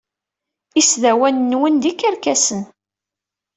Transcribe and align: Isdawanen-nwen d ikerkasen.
Isdawanen-nwen 0.81 1.75
d 1.81 1.83
ikerkasen. 1.91 2.61